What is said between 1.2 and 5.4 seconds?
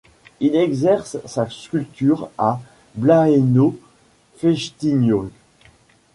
sa sculpture à Blaenau Ffestiniog.